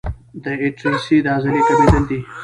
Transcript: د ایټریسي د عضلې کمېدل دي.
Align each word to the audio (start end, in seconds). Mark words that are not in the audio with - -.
د 0.43 0.45
ایټریسي 0.63 1.17
د 1.25 1.27
عضلې 1.35 1.61
کمېدل 1.67 2.03
دي. 2.09 2.19